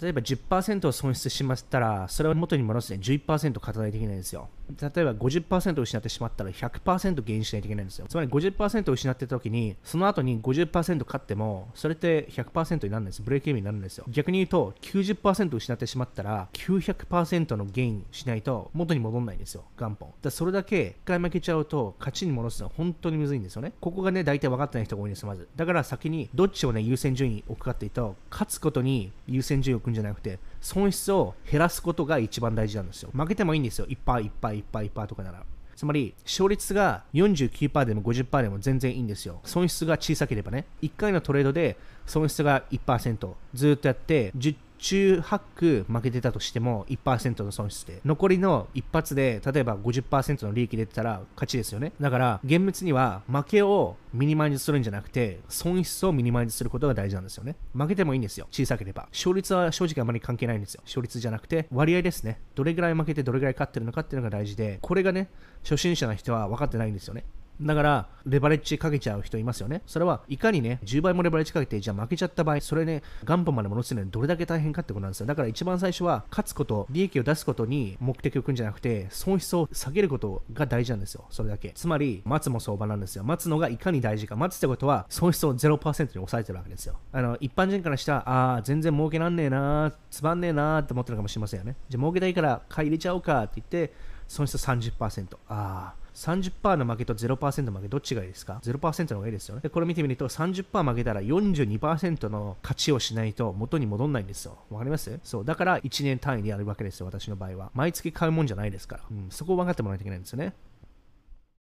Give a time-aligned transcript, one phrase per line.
[0.00, 4.48] 例えば10%を損失しましたら、それを元に戻すに11%勝たないていけないんですよ。
[4.80, 8.06] 例えば50%失ってしまったら100%減しないといけないんですよ。
[8.08, 13.22] つまり50%失ってた時に、その後に50%勝っても、それって100%になるんです。
[13.22, 14.04] ブレーキインになるんですよ。
[14.08, 19.64] 逆に言うと、90%失ってしまったら、900%のゲインしないと元に戻らないんですよ。
[19.76, 20.12] 元本。
[20.22, 23.72] だそれだけ1回負けちゃうと、勝ちに戻すのは本当にむずいんですよね。
[23.80, 25.48] ここがね、大体分かってない人が多いんです、まず。
[25.56, 33.10] だから先にどっちをね、優先順位置くかっていうと、勝つことに優先順位を置くんじゃなくて、損失を減らすことが一番大事なんですよ。
[33.12, 33.86] 負けてもいいんですよ。
[33.88, 35.42] いっぱいいっぱいいっぱいいっぱいとかなら。
[35.76, 39.40] つまり、勝率が49%でも50%でも全然いいんですよ。
[39.44, 40.66] 損失が小さければね。
[40.82, 51.92] 1回のトレードで損失が1%ずっとやって、10中8区負けてたとしても1%の損失で、残りの一発で、例えば50%の利益出てたら勝ちですよね。
[52.00, 57.56] だから、厳密には負けをミニマイズするんじゃなくて、損失をミニマイズすることが大事なんですよね。
[57.74, 58.46] 負けてもいいんですよ。
[58.50, 59.08] 小さければ。
[59.12, 60.82] 勝率は正直あまり関係ないんですよ。
[60.84, 62.40] 勝率じゃなくて、割合ですね。
[62.54, 65.28] どれぐらい負けてどれぐらい勝ってるのかっていうのが大事で、これがね、
[65.62, 67.24] 初心者の人は分かってないんですよね。
[67.60, 69.82] だから、レバレッジかけちゃう人いますよね。
[69.86, 75.26] それはいかにね、10倍もレバレッジかけて、じゃあ負けちゃった場合、それね、元本まで戻すのにどれだけ大変かってことなんですよ。
[75.26, 81.24] だから一番最初は、勝つこと、利益を出すことに目的を置くんじゃなくて、損失を下げることが大事なんですよ。
[81.30, 81.72] それだけ。
[81.74, 83.24] つまり、待つも相場なんですよ。
[83.24, 84.36] 待つのがいかに大事か。
[84.36, 86.96] 待つってことは、損失を0%に抑えてるわけですよ。
[87.12, 91.76] あの、一般人からしたら、ああ、全然儲けなんねえなつまんねえなって思ってるかもしれませんよね。
[91.88, 93.92] じゃあ儲けたいから買い入れちゃおうかって言って、
[94.28, 95.36] 損失30%。
[95.48, 96.07] ああ。
[96.18, 99.60] 30%の負けと0%負けどっちがいいですか ?0% の方がいいですよね。
[99.60, 104.58] で、これ見てみると30%負けたら42%の勝ちをしないと元に戻んないんですよ。
[104.70, 105.20] わかります？
[105.22, 105.44] そう。
[105.44, 107.70] だから1年単位でやるわけですよ、私の場合は。
[107.72, 109.02] 毎月買うもんじゃないですから。
[109.08, 110.54] うん、そこを分かってもらわないといけないんですよね。